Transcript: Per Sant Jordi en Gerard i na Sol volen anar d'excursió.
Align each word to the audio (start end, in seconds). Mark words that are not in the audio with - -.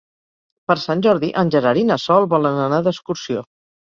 Per 0.71 0.75
Sant 0.83 1.03
Jordi 1.07 1.29
en 1.41 1.51
Gerard 1.57 1.81
i 1.83 1.85
na 1.91 1.99
Sol 2.05 2.27
volen 2.33 2.57
anar 2.65 2.83
d'excursió. 2.87 3.45